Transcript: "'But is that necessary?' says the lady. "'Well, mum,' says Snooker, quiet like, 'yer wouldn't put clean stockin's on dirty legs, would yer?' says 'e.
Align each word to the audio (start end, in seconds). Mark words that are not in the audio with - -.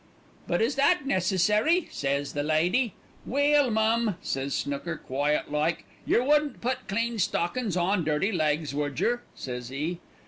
"'But 0.47 0.63
is 0.63 0.77
that 0.77 1.05
necessary?' 1.05 1.87
says 1.91 2.33
the 2.33 2.41
lady. 2.41 2.95
"'Well, 3.23 3.69
mum,' 3.69 4.17
says 4.23 4.55
Snooker, 4.55 4.97
quiet 4.97 5.51
like, 5.51 5.85
'yer 6.07 6.23
wouldn't 6.23 6.59
put 6.59 6.87
clean 6.87 7.19
stockin's 7.19 7.77
on 7.77 8.03
dirty 8.03 8.31
legs, 8.31 8.73
would 8.73 8.99
yer?' 8.99 9.21
says 9.35 9.71
'e. 9.71 9.99